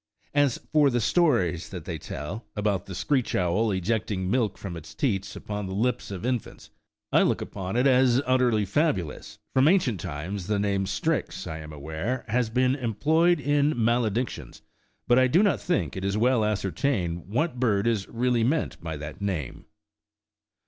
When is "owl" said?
3.35-3.69